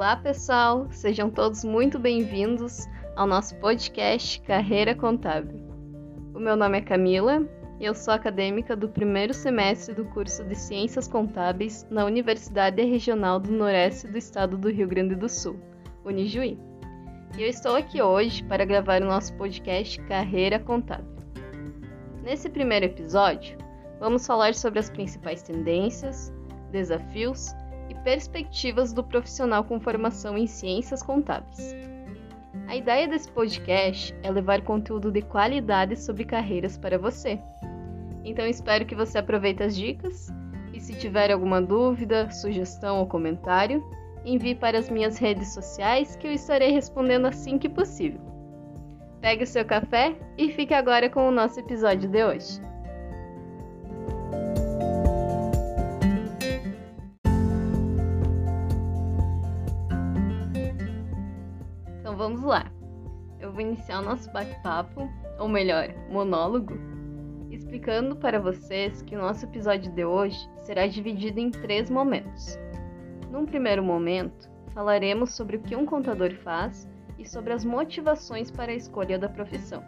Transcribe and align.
Olá, 0.00 0.16
pessoal! 0.16 0.88
Sejam 0.90 1.28
todos 1.28 1.62
muito 1.62 1.98
bem-vindos 1.98 2.86
ao 3.16 3.26
nosso 3.26 3.54
podcast 3.56 4.40
Carreira 4.40 4.94
Contábil. 4.94 5.60
O 6.34 6.38
meu 6.38 6.56
nome 6.56 6.78
é 6.78 6.80
Camila 6.80 7.46
e 7.78 7.84
eu 7.84 7.94
sou 7.94 8.14
acadêmica 8.14 8.74
do 8.74 8.88
primeiro 8.88 9.34
semestre 9.34 9.94
do 9.94 10.06
curso 10.06 10.42
de 10.44 10.54
Ciências 10.54 11.06
Contábeis 11.06 11.86
na 11.90 12.06
Universidade 12.06 12.82
Regional 12.82 13.38
do 13.38 13.52
Noroeste 13.52 14.08
do 14.08 14.16
Estado 14.16 14.56
do 14.56 14.70
Rio 14.70 14.88
Grande 14.88 15.14
do 15.14 15.28
Sul, 15.28 15.60
Unijuí. 16.02 16.58
E 17.36 17.42
eu 17.42 17.48
estou 17.50 17.76
aqui 17.76 18.00
hoje 18.00 18.42
para 18.44 18.64
gravar 18.64 19.02
o 19.02 19.06
nosso 19.06 19.34
podcast 19.34 20.00
Carreira 20.04 20.58
Contábil. 20.58 21.14
Nesse 22.22 22.48
primeiro 22.48 22.86
episódio, 22.86 23.58
vamos 23.98 24.26
falar 24.26 24.54
sobre 24.54 24.78
as 24.78 24.88
principais 24.88 25.42
tendências, 25.42 26.32
desafios 26.72 27.54
e 27.90 27.94
perspectivas 27.96 28.92
do 28.92 29.02
profissional 29.02 29.64
com 29.64 29.80
formação 29.80 30.38
em 30.38 30.46
ciências 30.46 31.02
contábeis. 31.02 31.74
A 32.68 32.76
ideia 32.76 33.08
desse 33.08 33.30
podcast 33.32 34.14
é 34.22 34.30
levar 34.30 34.62
conteúdo 34.62 35.10
de 35.10 35.22
qualidade 35.22 35.96
sobre 35.96 36.24
carreiras 36.24 36.78
para 36.78 36.96
você. 36.96 37.38
Então 38.24 38.46
espero 38.46 38.86
que 38.86 38.94
você 38.94 39.18
aproveite 39.18 39.62
as 39.62 39.74
dicas 39.74 40.32
e 40.72 40.80
se 40.80 40.94
tiver 40.94 41.32
alguma 41.32 41.60
dúvida, 41.60 42.30
sugestão 42.30 43.00
ou 43.00 43.06
comentário, 43.06 43.84
envie 44.24 44.54
para 44.54 44.78
as 44.78 44.88
minhas 44.88 45.18
redes 45.18 45.52
sociais 45.52 46.14
que 46.14 46.28
eu 46.28 46.32
estarei 46.32 46.70
respondendo 46.70 47.26
assim 47.26 47.58
que 47.58 47.68
possível. 47.68 48.20
Pegue 49.20 49.44
o 49.44 49.46
seu 49.46 49.64
café 49.64 50.16
e 50.38 50.50
fique 50.52 50.72
agora 50.72 51.10
com 51.10 51.28
o 51.28 51.32
nosso 51.32 51.58
episódio 51.58 52.08
de 52.08 52.24
hoje. 52.24 52.69
Vamos 62.20 62.42
lá. 62.42 62.70
Eu 63.40 63.50
vou 63.50 63.62
iniciar 63.62 64.00
o 64.00 64.04
nosso 64.04 64.30
bate-papo, 64.30 65.08
ou 65.38 65.48
melhor, 65.48 65.88
monólogo, 66.10 66.74
explicando 67.50 68.14
para 68.14 68.38
vocês 68.38 69.00
que 69.00 69.16
o 69.16 69.18
nosso 69.18 69.46
episódio 69.46 69.90
de 69.90 70.04
hoje 70.04 70.38
será 70.58 70.86
dividido 70.86 71.40
em 71.40 71.50
três 71.50 71.88
momentos. 71.88 72.58
Num 73.30 73.46
primeiro 73.46 73.82
momento, 73.82 74.50
falaremos 74.74 75.30
sobre 75.30 75.56
o 75.56 75.60
que 75.62 75.74
um 75.74 75.86
contador 75.86 76.34
faz 76.44 76.86
e 77.18 77.26
sobre 77.26 77.54
as 77.54 77.64
motivações 77.64 78.50
para 78.50 78.70
a 78.70 78.76
escolha 78.76 79.18
da 79.18 79.30
profissão. 79.30 79.82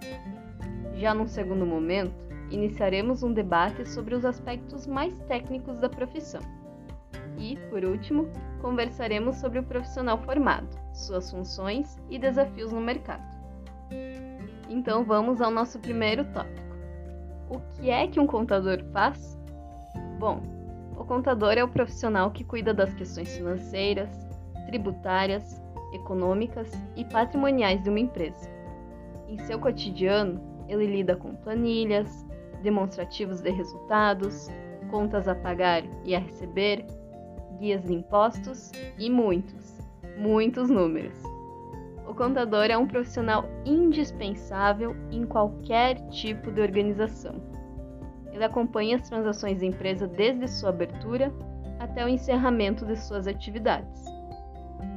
Já 0.95 1.13
num 1.13 1.27
segundo 1.27 1.67
momento, 1.67 2.27
iniciaremos 2.51 3.23
um 3.23 3.35
debate 3.35 3.87
sobre 3.87 4.15
os 4.15 4.25
aspectos 4.25 4.87
mais 4.87 5.19
técnicos 5.29 5.77
da 5.77 5.89
profissão. 5.91 6.41
E, 7.37 7.59
por 7.69 7.85
último, 7.85 8.27
conversaremos 8.63 9.37
sobre 9.37 9.59
o 9.59 9.65
profissional 9.65 10.17
formado, 10.23 10.82
suas 10.93 11.31
funções 11.31 11.99
e 12.11 12.19
desafios 12.19 12.73
no 12.73 12.81
mercado. 12.81 13.23
Então 14.69 15.05
vamos 15.05 15.41
ao 15.41 15.51
nosso 15.51 15.79
primeiro 15.79 16.25
tópico. 16.27 16.63
O 17.51 17.61
que 17.61 17.91
é 17.91 18.07
que 18.07 18.19
um 18.19 18.27
contador 18.27 18.83
faz? 18.93 19.39
Bom, 20.19 20.41
o 20.97 21.05
contador 21.05 21.53
é 21.53 21.65
o 21.65 21.69
profissional 21.69 22.31
que 22.31 22.45
cuida 22.45 22.73
das 22.73 22.95
questões 22.95 23.37
financeiras, 23.37 24.09
tributárias, 24.67 25.61
econômicas 25.93 26.71
e 26.97 27.05
patrimoniais 27.05 27.83
de 27.83 27.91
uma 27.91 28.01
empresa. 28.01 28.49
Em 29.29 29.39
seu 29.39 29.59
cotidiano, 29.59 30.41
ele 30.69 30.87
lida 30.87 31.17
com 31.17 31.35
planilhas, 31.35 32.27
demonstrativos 32.63 33.41
de 33.41 33.51
resultados, 33.51 34.49
contas 34.91 35.29
a 35.29 35.35
pagar 35.35 35.83
e 36.05 36.15
a 36.15 36.19
receber, 36.19 36.87
guias 37.59 37.83
de 37.85 37.93
impostos 37.93 38.71
e 38.99 39.11
muitos, 39.11 39.82
muitos 40.17 40.69
números. 40.69 41.21
O 42.07 42.15
contador 42.15 42.65
é 42.65 42.77
um 42.77 42.87
profissional 42.87 43.45
indispensável 43.65 44.95
em 45.11 45.25
qualquer 45.25 45.97
tipo 46.09 46.51
de 46.51 46.61
organização. 46.61 47.35
Ele 48.33 48.45
acompanha 48.45 48.97
as 48.97 49.09
transações 49.09 49.61
da 49.61 49.67
empresa 49.67 50.07
desde 50.07 50.49
sua 50.49 50.71
abertura 50.71 51.33
até 51.79 52.05
o 52.05 52.09
encerramento 52.09 52.85
de 52.85 52.97
suas 52.97 53.27
atividades. 53.27 54.05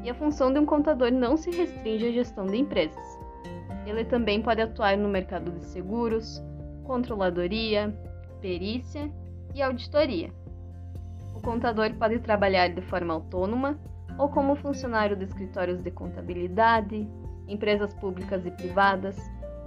E 0.03 0.09
a 0.09 0.15
função 0.15 0.51
de 0.51 0.59
um 0.59 0.65
contador 0.65 1.11
não 1.11 1.37
se 1.37 1.51
restringe 1.51 2.07
à 2.07 2.11
gestão 2.11 2.45
de 2.45 2.57
empresas. 2.57 3.19
Ele 3.85 4.03
também 4.05 4.41
pode 4.41 4.61
atuar 4.61 4.97
no 4.97 5.09
mercado 5.09 5.51
de 5.51 5.65
seguros, 5.65 6.41
controladoria, 6.83 7.93
perícia 8.41 9.11
e 9.53 9.61
auditoria 9.61 10.31
contador 11.45 11.93
pode 11.93 12.17
trabalhar 12.19 12.69
de 12.69 12.81
forma 12.81 13.13
autônoma 13.13 13.79
ou 14.17 14.29
como 14.29 14.55
funcionário 14.55 15.15
de 15.15 15.25
escritórios 15.25 15.81
de 15.81 15.91
contabilidade, 15.91 17.07
empresas 17.47 17.93
públicas 17.93 18.45
e 18.45 18.51
privadas, 18.51 19.17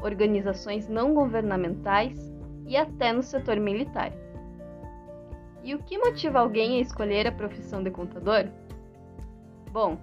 organizações 0.02 0.88
não 0.88 1.14
governamentais 1.14 2.16
e 2.66 2.76
até 2.76 3.12
no 3.12 3.22
setor 3.22 3.58
militar. 3.58 4.12
E 5.62 5.74
o 5.74 5.78
que 5.82 5.98
motiva 5.98 6.38
alguém 6.38 6.78
a 6.78 6.80
escolher 6.80 7.26
a 7.26 7.32
profissão 7.32 7.82
de 7.82 7.90
contador? 7.90 8.48
Bom, 9.72 9.98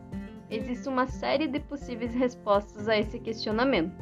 existe 0.49 0.87
uma 0.87 1.07
série 1.07 1.47
de 1.47 1.59
possíveis 1.59 2.13
respostas 2.13 2.87
a 2.87 2.97
esse 2.97 3.19
questionamento. 3.19 3.95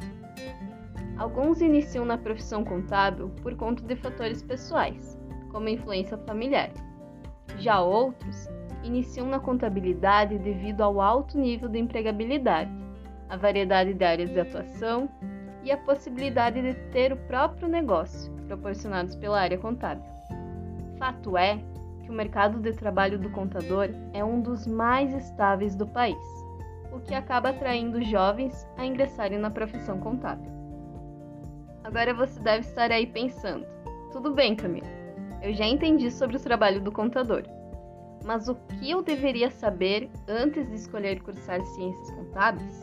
Alguns 1.16 1.60
iniciam 1.60 2.04
na 2.04 2.18
profissão 2.18 2.64
contábil 2.64 3.30
por 3.40 3.54
conta 3.54 3.82
de 3.82 3.94
fatores 3.96 4.42
pessoais, 4.42 5.18
como 5.50 5.68
influência 5.68 6.18
familiar. 6.18 6.70
Já 7.58 7.80
outros 7.80 8.48
iniciam 8.84 9.26
na 9.26 9.40
contabilidade 9.40 10.38
devido 10.38 10.82
ao 10.82 11.00
alto 11.00 11.38
nível 11.38 11.68
de 11.68 11.78
empregabilidade, 11.78 12.70
a 13.28 13.36
variedade 13.36 13.94
de 13.94 14.04
áreas 14.04 14.30
de 14.30 14.38
atuação 14.38 15.08
e 15.62 15.72
a 15.72 15.78
possibilidade 15.78 16.60
de 16.60 16.74
ter 16.90 17.12
o 17.12 17.16
próprio 17.16 17.66
negócio, 17.66 18.30
proporcionados 18.46 19.16
pela 19.16 19.40
área 19.40 19.58
contábil. 19.58 20.04
Fato 20.98 21.36
é 21.36 21.58
que 22.02 22.10
o 22.10 22.14
mercado 22.14 22.60
de 22.60 22.72
trabalho 22.72 23.18
do 23.18 23.30
contador 23.30 23.88
é 24.12 24.22
um 24.22 24.40
dos 24.40 24.66
mais 24.66 25.12
estáveis 25.14 25.74
do 25.74 25.86
país, 25.86 26.16
o 26.92 27.00
que 27.00 27.14
acaba 27.14 27.48
atraindo 27.48 28.02
jovens 28.02 28.68
a 28.76 28.84
ingressarem 28.84 29.38
na 29.38 29.50
profissão 29.50 29.98
contábil. 29.98 30.52
Agora 31.82 32.14
você 32.14 32.38
deve 32.40 32.60
estar 32.60 32.90
aí 32.92 33.06
pensando: 33.06 33.66
tudo 34.12 34.32
bem, 34.32 34.54
Camila, 34.54 34.86
eu 35.42 35.52
já 35.54 35.66
entendi 35.66 36.10
sobre 36.10 36.36
o 36.36 36.40
trabalho 36.40 36.80
do 36.80 36.92
contador. 36.92 37.42
Mas 38.24 38.48
o 38.48 38.54
que 38.54 38.90
eu 38.90 39.02
deveria 39.02 39.50
saber 39.50 40.10
antes 40.26 40.66
de 40.68 40.76
escolher 40.76 41.20
cursar 41.20 41.62
ciências 41.62 42.10
contábeis? 42.10 42.82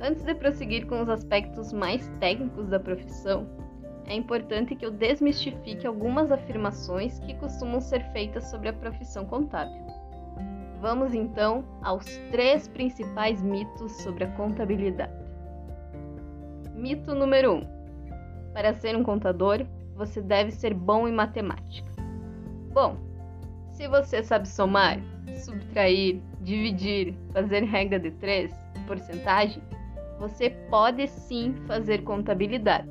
Antes 0.00 0.24
de 0.24 0.34
prosseguir 0.34 0.86
com 0.86 1.00
os 1.00 1.08
aspectos 1.08 1.72
mais 1.72 2.06
técnicos 2.18 2.68
da 2.68 2.80
profissão, 2.80 3.46
é 4.06 4.14
importante 4.14 4.74
que 4.74 4.84
eu 4.84 4.90
desmistifique 4.90 5.86
algumas 5.86 6.30
afirmações 6.30 7.18
que 7.20 7.34
costumam 7.34 7.80
ser 7.80 8.02
feitas 8.12 8.50
sobre 8.50 8.68
a 8.68 8.72
profissão 8.72 9.24
contábil. 9.24 9.80
Vamos 10.80 11.14
então 11.14 11.64
aos 11.82 12.04
três 12.30 12.68
principais 12.68 13.42
mitos 13.42 13.92
sobre 14.02 14.24
a 14.24 14.30
contabilidade. 14.32 15.12
Mito 16.74 17.14
número 17.14 17.54
1: 17.54 17.56
um, 17.56 18.52
Para 18.52 18.74
ser 18.74 18.96
um 18.96 19.02
contador, 19.02 19.64
você 19.94 20.20
deve 20.20 20.50
ser 20.50 20.74
bom 20.74 21.08
em 21.08 21.12
matemática. 21.12 21.90
Bom, 22.72 23.05
se 23.76 23.86
você 23.86 24.22
sabe 24.22 24.48
somar, 24.48 24.98
subtrair, 25.44 26.20
dividir, 26.40 27.14
fazer 27.32 27.62
regra 27.62 28.00
de 28.00 28.10
três, 28.12 28.50
porcentagem, 28.86 29.62
você 30.18 30.50
pode 30.70 31.06
sim 31.06 31.54
fazer 31.66 32.02
contabilidade. 32.02 32.88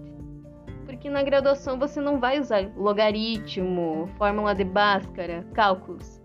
Porque 0.86 1.10
na 1.10 1.24
graduação 1.24 1.80
você 1.80 2.00
não 2.00 2.20
vai 2.20 2.40
usar 2.40 2.72
logaritmo, 2.78 4.08
fórmula 4.18 4.54
de 4.54 4.64
Bhaskara, 4.64 5.44
cálculos. 5.54 6.22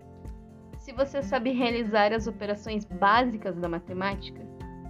Se 0.77 0.91
você 0.93 1.23
sabe 1.23 1.51
realizar 1.51 2.13
as 2.13 2.27
operações 2.27 2.85
básicas 2.85 3.57
da 3.57 3.67
matemática, 3.67 4.41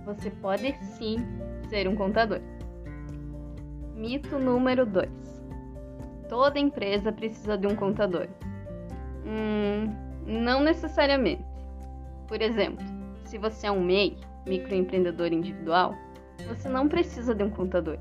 você 0.06 0.30
pode 0.30 0.74
sim 0.84 1.18
ser 1.70 1.88
um 1.88 1.96
contador. 1.96 2.42
Mito 3.96 4.38
número 4.38 4.86
2 4.86 5.22
toda 6.28 6.58
empresa 6.58 7.12
precisa 7.12 7.58
de 7.58 7.68
um 7.68 7.76
contador? 7.76 8.30
Hum, 9.26 9.94
não 10.26 10.62
necessariamente. 10.62 11.44
Por 12.28 12.42
exemplo, 12.42 12.86
se 13.26 13.38
você 13.38 13.68
é 13.68 13.72
um 13.72 13.84
MEI, 13.84 14.18
microempreendedor 14.46 15.32
individual, 15.32 15.96
você 16.48 16.68
não 16.68 16.88
precisa 16.88 17.36
de 17.36 17.44
um 17.44 17.50
contador. 17.50 17.98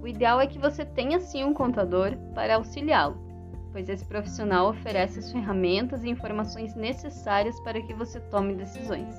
O 0.00 0.08
ideal 0.08 0.40
é 0.40 0.46
que 0.46 0.58
você 0.58 0.84
tenha 0.84 1.20
sim 1.20 1.44
um 1.44 1.52
contador 1.52 2.16
para 2.34 2.56
auxiliá-lo, 2.56 3.18
pois 3.72 3.88
esse 3.88 4.04
profissional 4.04 4.70
oferece 4.70 5.18
as 5.18 5.30
ferramentas 5.30 6.04
e 6.04 6.08
informações 6.08 6.74
necessárias 6.74 7.58
para 7.60 7.80
que 7.82 7.92
você 7.92 8.18
tome 8.20 8.54
decisões. 8.54 9.14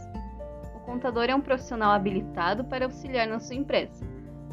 O 0.75 0.79
contador 0.79 1.25
é 1.25 1.35
um 1.35 1.41
profissional 1.41 1.91
habilitado 1.91 2.63
para 2.63 2.85
auxiliar 2.85 3.27
na 3.27 3.39
sua 3.39 3.55
empresa, 3.55 4.05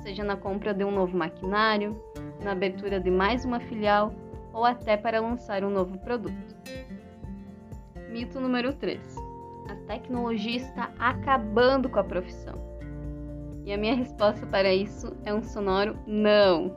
seja 0.03 0.23
na 0.23 0.37
compra 0.37 0.75
de 0.75 0.85
um 0.85 0.91
novo 0.91 1.17
maquinário, 1.17 1.99
na 2.43 2.53
abertura 2.53 3.01
de 3.01 3.11
mais 3.11 3.45
uma 3.45 3.61
filial 3.61 4.13
ou 4.59 4.65
até 4.65 4.97
para 4.97 5.21
lançar 5.21 5.63
um 5.63 5.71
novo 5.71 5.97
produto. 5.99 6.57
Mito 8.11 8.41
número 8.41 8.73
3. 8.73 9.17
A 9.69 9.77
tecnologia 9.87 10.57
está 10.57 10.91
acabando 10.99 11.89
com 11.89 12.01
a 12.01 12.05
profissão. 12.05 12.59
E 13.65 13.73
a 13.73 13.79
minha 13.79 13.95
resposta 13.95 14.45
para 14.47 14.75
isso 14.75 15.15
é 15.25 15.33
um 15.33 15.43
sonoro 15.43 15.97
não. 16.09 16.75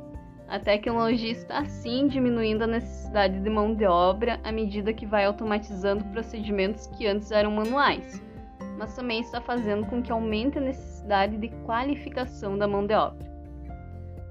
A 0.47 0.59
tecnologia 0.59 1.31
está 1.31 1.65
sim 1.65 2.07
diminuindo 2.07 2.65
a 2.65 2.67
necessidade 2.67 3.39
de 3.39 3.49
mão 3.49 3.73
de 3.73 3.85
obra 3.85 4.39
à 4.43 4.51
medida 4.51 4.93
que 4.93 5.07
vai 5.07 5.25
automatizando 5.25 6.03
procedimentos 6.05 6.85
que 6.85 7.07
antes 7.07 7.31
eram 7.31 7.49
manuais, 7.49 8.21
mas 8.77 8.95
também 8.95 9.21
está 9.21 9.41
fazendo 9.41 9.87
com 9.87 10.03
que 10.03 10.11
aumente 10.11 10.59
a 10.59 10.61
necessidade 10.61 11.35
de 11.37 11.47
qualificação 11.65 12.57
da 12.59 12.67
mão 12.67 12.85
de 12.85 12.93
obra. 12.93 13.31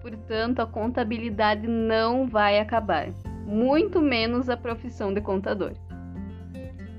Portanto, 0.02 0.60
a 0.60 0.66
contabilidade 0.66 1.66
não 1.66 2.28
vai 2.28 2.60
acabar, 2.60 3.08
muito 3.46 4.00
menos 4.00 4.48
a 4.48 4.56
profissão 4.56 5.12
de 5.12 5.20
contador. 5.20 5.72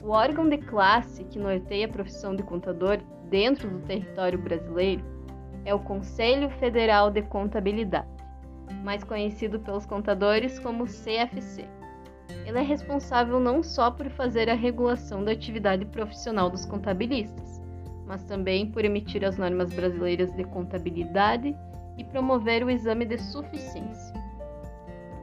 O 0.00 0.10
órgão 0.10 0.48
de 0.48 0.58
classe 0.58 1.24
que 1.24 1.40
norteia 1.40 1.86
a 1.86 1.88
profissão 1.88 2.36
de 2.36 2.44
contador 2.44 3.00
dentro 3.28 3.70
do 3.70 3.80
território 3.80 4.38
brasileiro 4.38 5.04
é 5.64 5.74
o 5.74 5.78
Conselho 5.78 6.50
Federal 6.50 7.10
de 7.10 7.22
Contabilidade, 7.22 8.08
mais 8.82 9.04
conhecido 9.04 9.60
pelos 9.60 9.86
contadores 9.86 10.58
como 10.58 10.86
CFC. 10.86 11.64
Ele 12.46 12.58
é 12.58 12.62
responsável 12.62 13.38
não 13.38 13.62
só 13.62 13.90
por 13.90 14.08
fazer 14.10 14.48
a 14.48 14.54
regulação 14.54 15.24
da 15.24 15.32
atividade 15.32 15.84
profissional 15.86 16.48
dos 16.48 16.64
contabilistas, 16.64 17.60
mas 18.06 18.24
também 18.24 18.70
por 18.70 18.84
emitir 18.84 19.24
as 19.24 19.36
normas 19.36 19.72
brasileiras 19.72 20.32
de 20.32 20.44
contabilidade 20.44 21.54
e 21.98 22.04
promover 22.04 22.64
o 22.64 22.70
exame 22.70 23.04
de 23.04 23.18
suficiência. 23.18 24.14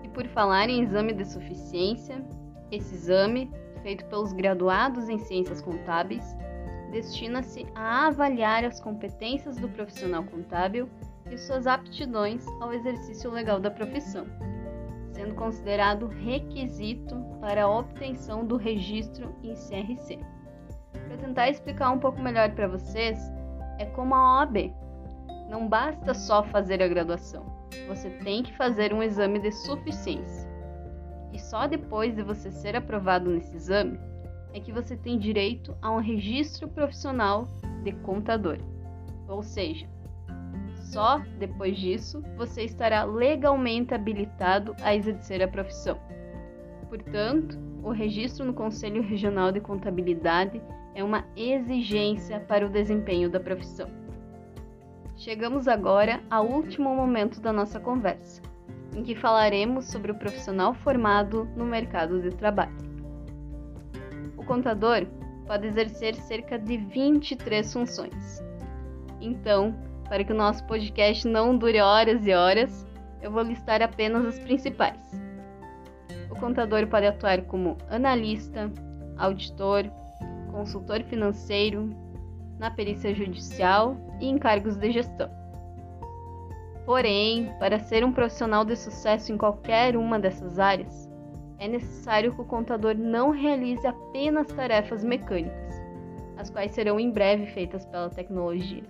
E 0.04 0.10
por 0.10 0.28
falar 0.28 0.70
em 0.70 0.84
exame 0.84 1.14
de 1.14 1.26
suficiência, 1.26 2.24
esse 2.72 2.94
exame, 2.94 3.50
feito 3.82 4.06
pelos 4.06 4.34
graduados 4.34 5.10
em 5.10 5.18
ciências 5.18 5.62
contábeis, 5.62 6.36
destina-se 6.92 7.66
a 7.76 8.08
avaliar 8.08 8.64
as 8.64 8.80
competências 8.80 9.58
do 9.58 9.70
profissional 9.70 10.24
contábil 10.24 10.90
e 11.30 11.38
suas 11.38 11.68
aptidões 11.68 12.46
ao 12.62 12.74
exercício 12.74 13.32
legal 13.32 13.60
da 13.60 13.72
profissão 13.72 14.26
sendo 15.16 15.34
considerado 15.34 16.08
requisito 16.08 17.16
para 17.40 17.64
a 17.64 17.70
obtenção 17.70 18.46
do 18.46 18.58
registro 18.58 19.34
em 19.42 19.54
CRC. 19.54 20.20
Para 20.92 21.18
tentar 21.18 21.50
explicar 21.50 21.92
um 21.92 22.00
pouco 22.00 22.22
melhor 22.22 22.52
para 22.52 22.68
vocês, 22.68 23.18
é 23.80 23.86
como 23.86 24.14
a 24.14 24.40
OAB. 24.42 24.74
Não 25.50 25.68
basta 25.68 26.14
só 26.14 26.44
fazer 26.44 26.84
a 26.84 26.88
graduação, 26.88 27.46
você 27.88 28.10
tem 28.10 28.44
que 28.44 28.56
fazer 28.58 28.94
um 28.94 29.02
exame 29.02 29.40
de 29.40 29.52
suficiência. 29.52 30.50
E 31.32 31.40
só 31.40 31.68
depois 31.68 32.16
de 32.16 32.24
você 32.24 32.52
ser 32.52 32.76
aprovado 32.76 33.30
nesse 33.30 33.56
exame 33.56 34.00
é 34.56 34.60
que 34.62 34.72
você 34.72 34.96
tem 34.96 35.20
direito 35.20 35.76
a 35.82 35.92
um 35.92 36.00
registro 36.00 36.66
profissional 36.70 37.46
de 37.84 37.92
contador. 37.92 38.58
Ou 39.28 39.44
seja, 39.44 39.86
só 40.76 41.20
depois 41.38 41.78
disso 41.78 42.24
você 42.38 42.64
estará 42.64 43.04
legalmente 43.04 43.94
habilitado 43.94 44.74
a 44.82 44.96
exercer 44.96 45.44
a 45.44 45.48
profissão. 45.48 46.00
Portanto, 46.88 47.60
o 47.84 47.92
registro 47.92 48.46
no 48.46 48.54
Conselho 48.54 49.02
Regional 49.02 49.52
de 49.52 49.60
Contabilidade 49.60 50.62
é 50.94 51.04
uma 51.04 51.26
exigência 51.36 52.40
para 52.40 52.66
o 52.66 52.70
desempenho 52.70 53.30
da 53.30 53.42
profissão. 53.42 53.90
Chegamos 55.18 55.68
agora 55.68 56.24
ao 56.30 56.48
último 56.48 56.96
momento 56.96 57.42
da 57.42 57.52
nossa 57.52 57.78
conversa, 57.78 58.42
em 58.96 59.04
que 59.04 59.16
falaremos 59.16 59.92
sobre 59.92 60.14
o 60.14 60.16
profissional 60.16 60.74
formado 60.74 61.44
no 61.58 61.66
mercado 61.66 62.22
de 62.22 62.30
trabalho. 62.30 62.85
O 64.46 64.48
contador 64.48 65.08
pode 65.48 65.66
exercer 65.66 66.14
cerca 66.14 66.60
de 66.60 66.78
23 66.78 67.74
funções. 67.74 68.44
Então, 69.20 69.74
para 70.08 70.24
que 70.24 70.32
o 70.32 70.36
nosso 70.36 70.64
podcast 70.68 71.28
não 71.28 71.58
dure 71.58 71.82
horas 71.82 72.28
e 72.28 72.32
horas, 72.32 72.86
eu 73.24 73.32
vou 73.32 73.42
listar 73.42 73.82
apenas 73.82 74.24
as 74.24 74.38
principais. 74.38 75.20
O 76.30 76.36
contador 76.40 76.86
pode 76.86 77.08
atuar 77.08 77.42
como 77.46 77.76
analista, 77.90 78.72
auditor, 79.18 79.90
consultor 80.52 81.02
financeiro, 81.02 81.90
na 82.60 82.70
perícia 82.70 83.16
judicial 83.16 83.98
e 84.22 84.28
em 84.28 84.38
cargos 84.38 84.78
de 84.78 84.92
gestão. 84.92 85.32
Porém, 86.86 87.52
para 87.58 87.80
ser 87.80 88.06
um 88.06 88.12
profissional 88.12 88.64
de 88.64 88.76
sucesso 88.76 89.32
em 89.32 89.38
qualquer 89.40 89.98
uma 89.98 90.20
dessas 90.20 90.60
áreas, 90.60 91.05
é 91.60 91.68
necessário 91.68 92.34
que 92.34 92.42
o 92.42 92.46
contador 92.46 92.96
não 92.96 93.32
realize 93.32 93.86
apenas 93.86 94.48
tarefas 94.48 95.04
mecânicas, 95.04 95.82
as 96.38 96.50
quais 96.50 96.72
serão 96.72 97.00
em 97.00 97.12
breve 97.12 97.46
feitas 97.48 97.86
pela 97.86 98.10
tecnologia 98.10 98.84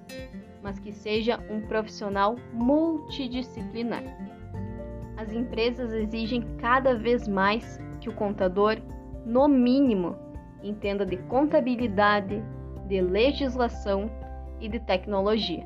mas 0.65 0.79
que 0.79 0.91
seja 0.91 1.39
um 1.47 1.61
profissional 1.61 2.35
multidisciplinar. 2.51 4.03
As 5.15 5.31
empresas 5.31 5.93
exigem 5.93 6.41
cada 6.57 6.95
vez 6.95 7.27
mais 7.27 7.79
que 8.01 8.09
o 8.09 8.13
contador, 8.13 8.77
no 9.23 9.47
mínimo, 9.47 10.15
entenda 10.63 11.05
de 11.05 11.17
contabilidade, 11.17 12.43
de 12.87 12.99
legislação 12.99 14.09
e 14.59 14.67
de 14.67 14.79
tecnologia. 14.79 15.63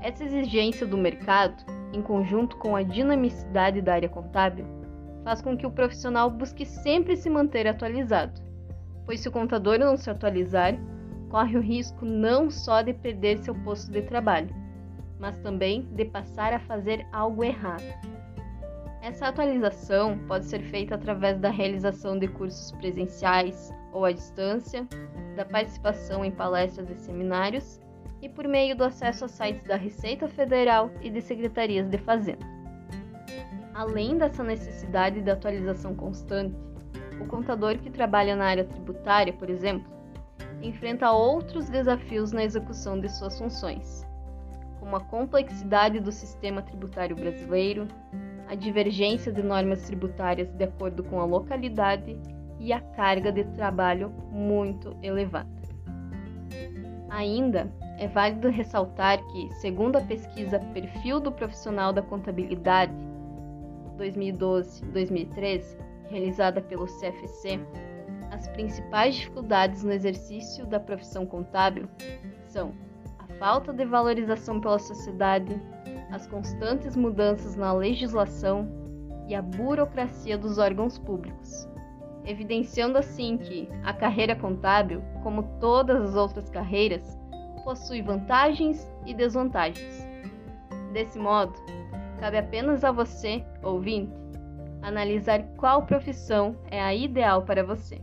Essa 0.00 0.24
exigência 0.24 0.86
do 0.86 0.96
mercado, 0.96 1.62
em 1.92 2.00
conjunto 2.00 2.56
com 2.56 2.74
a 2.74 2.82
dinamicidade 2.82 3.82
da 3.82 3.92
área 3.92 4.08
contábil, 4.08 4.64
faz 5.24 5.40
com 5.40 5.56
que 5.56 5.66
o 5.66 5.70
profissional 5.70 6.30
busque 6.30 6.64
sempre 6.64 7.16
se 7.16 7.30
manter 7.30 7.66
atualizado, 7.66 8.40
pois 9.04 9.20
se 9.20 9.28
o 9.28 9.32
contador 9.32 9.78
não 9.78 9.96
se 9.96 10.10
atualizar, 10.10 10.74
corre 11.30 11.56
o 11.56 11.60
risco 11.60 12.04
não 12.04 12.50
só 12.50 12.82
de 12.82 12.92
perder 12.92 13.38
seu 13.38 13.54
posto 13.54 13.90
de 13.90 14.02
trabalho, 14.02 14.54
mas 15.18 15.38
também 15.38 15.88
de 15.92 16.04
passar 16.04 16.52
a 16.52 16.60
fazer 16.60 17.06
algo 17.12 17.44
errado. 17.44 17.84
Essa 19.00 19.28
atualização 19.28 20.18
pode 20.28 20.44
ser 20.44 20.62
feita 20.62 20.94
através 20.94 21.38
da 21.38 21.50
realização 21.50 22.18
de 22.18 22.28
cursos 22.28 22.70
presenciais 22.72 23.72
ou 23.92 24.04
à 24.04 24.12
distância, 24.12 24.86
da 25.36 25.44
participação 25.44 26.24
em 26.24 26.30
palestras 26.30 26.88
e 26.90 26.94
seminários 26.96 27.80
e 28.20 28.28
por 28.28 28.46
meio 28.46 28.76
do 28.76 28.84
acesso 28.84 29.24
a 29.24 29.28
sites 29.28 29.66
da 29.66 29.76
Receita 29.76 30.28
Federal 30.28 30.90
e 31.00 31.10
de 31.10 31.20
secretarias 31.20 31.88
de 31.88 31.98
Fazenda. 31.98 32.51
Além 33.74 34.18
dessa 34.18 34.44
necessidade 34.44 35.22
de 35.22 35.30
atualização 35.30 35.94
constante, 35.94 36.56
o 37.20 37.26
contador 37.26 37.78
que 37.78 37.90
trabalha 37.90 38.36
na 38.36 38.44
área 38.44 38.64
tributária, 38.64 39.32
por 39.32 39.48
exemplo, 39.48 39.90
enfrenta 40.60 41.10
outros 41.10 41.68
desafios 41.70 42.32
na 42.32 42.44
execução 42.44 43.00
de 43.00 43.08
suas 43.08 43.38
funções, 43.38 44.06
como 44.78 44.96
a 44.96 45.00
complexidade 45.00 46.00
do 46.00 46.12
sistema 46.12 46.60
tributário 46.62 47.16
brasileiro, 47.16 47.88
a 48.48 48.54
divergência 48.54 49.32
de 49.32 49.42
normas 49.42 49.82
tributárias 49.82 50.52
de 50.52 50.64
acordo 50.64 51.02
com 51.02 51.20
a 51.20 51.24
localidade 51.24 52.18
e 52.60 52.72
a 52.72 52.80
carga 52.80 53.32
de 53.32 53.44
trabalho 53.44 54.10
muito 54.30 54.96
elevada. 55.02 55.50
Ainda 57.08 57.72
é 57.98 58.06
válido 58.06 58.48
ressaltar 58.48 59.18
que, 59.18 59.50
segundo 59.54 59.96
a 59.96 60.00
pesquisa 60.00 60.58
Perfil 60.58 61.20
do 61.20 61.32
Profissional 61.32 61.92
da 61.92 62.02
Contabilidade 62.02 62.92
2012-2013, 63.98 65.76
realizada 66.08 66.60
pelo 66.60 66.86
CFC, 66.86 67.60
as 68.30 68.48
principais 68.48 69.14
dificuldades 69.16 69.84
no 69.84 69.92
exercício 69.92 70.66
da 70.66 70.80
profissão 70.80 71.26
contábil 71.26 71.86
são 72.46 72.72
a 73.18 73.26
falta 73.34 73.72
de 73.72 73.84
valorização 73.84 74.60
pela 74.60 74.78
sociedade, 74.78 75.60
as 76.10 76.26
constantes 76.26 76.96
mudanças 76.96 77.56
na 77.56 77.72
legislação 77.72 78.68
e 79.28 79.34
a 79.34 79.42
burocracia 79.42 80.36
dos 80.36 80.58
órgãos 80.58 80.98
públicos, 80.98 81.68
evidenciando 82.24 82.98
assim 82.98 83.36
que 83.36 83.68
a 83.84 83.92
carreira 83.92 84.34
contábil, 84.34 85.02
como 85.22 85.42
todas 85.60 86.02
as 86.02 86.14
outras 86.14 86.48
carreiras, 86.50 87.18
possui 87.64 88.02
vantagens 88.02 88.90
e 89.06 89.14
desvantagens. 89.14 90.06
Desse 90.92 91.18
modo, 91.18 91.54
cabe 92.22 92.38
apenas 92.38 92.84
a 92.84 92.92
você, 92.92 93.44
ouvinte, 93.64 94.12
analisar 94.80 95.42
qual 95.56 95.84
profissão 95.84 96.56
é 96.70 96.80
a 96.80 96.94
ideal 96.94 97.42
para 97.42 97.64
você. 97.64 98.00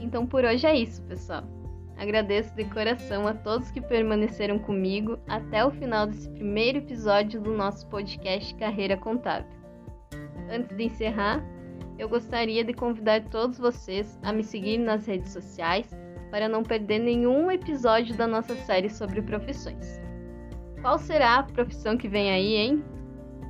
Então 0.00 0.26
por 0.26 0.44
hoje 0.44 0.66
é 0.66 0.74
isso, 0.74 1.00
pessoal. 1.02 1.44
agradeço 1.96 2.52
de 2.56 2.64
coração 2.64 3.28
a 3.28 3.34
todos 3.34 3.70
que 3.70 3.80
permaneceram 3.80 4.58
comigo 4.58 5.16
até 5.28 5.64
o 5.64 5.70
final 5.70 6.08
desse 6.08 6.28
primeiro 6.28 6.78
episódio 6.78 7.40
do 7.40 7.52
nosso 7.52 7.86
podcast 7.86 8.52
Carreira 8.56 8.96
Contábil. 8.96 9.48
Antes 10.50 10.76
de 10.76 10.82
encerrar, 10.82 11.40
eu 11.96 12.08
gostaria 12.08 12.64
de 12.64 12.74
convidar 12.74 13.22
todos 13.28 13.60
vocês 13.60 14.18
a 14.24 14.32
me 14.32 14.42
seguir 14.42 14.78
nas 14.78 15.06
redes 15.06 15.32
sociais 15.32 15.88
para 16.34 16.48
não 16.48 16.64
perder 16.64 16.98
nenhum 16.98 17.48
episódio 17.48 18.16
da 18.16 18.26
nossa 18.26 18.56
série 18.56 18.90
sobre 18.90 19.22
profissões. 19.22 20.00
Qual 20.82 20.98
será 20.98 21.36
a 21.36 21.42
profissão 21.44 21.96
que 21.96 22.08
vem 22.08 22.32
aí, 22.32 22.56
hein? 22.56 22.84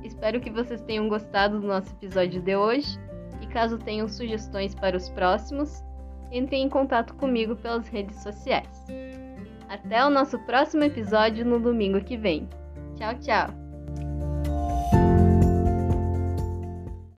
Espero 0.03 0.39
que 0.39 0.51
vocês 0.51 0.83
tenham 0.83 1.09
gostado 1.09 1.59
do 1.59 1.65
nosso 1.65 1.91
episódio 1.95 2.43
de 2.43 2.55
hoje 2.55 2.99
e 3.41 3.47
caso 3.47 3.79
tenham 3.79 4.07
sugestões 4.07 4.75
para 4.75 4.95
os 4.95 5.09
próximos, 5.09 5.83
entrem 6.31 6.65
em 6.65 6.69
contato 6.69 7.15
comigo 7.15 7.55
pelas 7.55 7.87
redes 7.87 8.21
sociais. 8.21 8.85
Até 9.67 10.05
o 10.05 10.11
nosso 10.11 10.37
próximo 10.45 10.83
episódio 10.83 11.43
no 11.43 11.59
domingo 11.59 11.99
que 12.01 12.15
vem. 12.15 12.47
Tchau, 12.97 13.15
tchau! 13.15 13.64